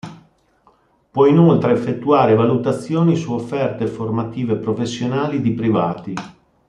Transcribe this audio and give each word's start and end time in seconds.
Può 1.11 1.27
inoltre 1.27 1.73
effettuare 1.73 2.33
valutazioni 2.33 3.15
su 3.15 3.33
offerte 3.33 3.85
formative 3.85 4.55
professionali 4.55 5.41
di 5.41 5.53
privati. 5.53 6.15